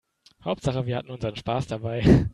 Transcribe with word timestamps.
Hauptsache 0.43 0.87
wir 0.87 0.97
hatten 0.97 1.11
unseren 1.11 1.35
Spaß 1.35 1.67
dabei. 1.67 2.27